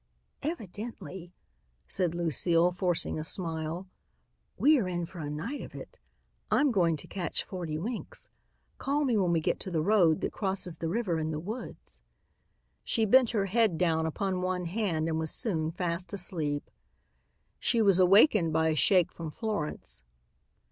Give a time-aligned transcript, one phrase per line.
[0.41, 1.31] "Evidently,"
[1.87, 3.87] said Lucile, forcing a smile,
[4.57, 5.99] "we are in for a night of it.
[6.49, 8.27] I'm going to catch forty winks.
[8.79, 12.01] Call me when we get to the road that crosses the river in the woods."
[12.83, 16.71] She bent her head down upon one hand and was soon fast asleep.
[17.59, 20.01] She was awakened by a shake from Florence.